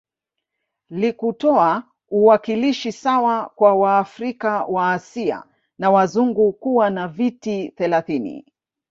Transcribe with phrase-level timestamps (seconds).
[0.89, 5.43] Likutoa uwakilishi sawa kwa waafrika waasia
[5.79, 8.45] na wazungu kuwa na viti thelathini